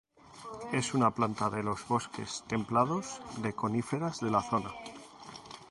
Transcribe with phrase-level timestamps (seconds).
[0.71, 4.71] Es una planta de los bosques templados de coníferas de la zona.